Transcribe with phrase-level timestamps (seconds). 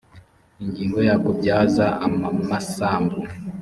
[0.63, 3.17] ingingo ya kubyaza amamsambu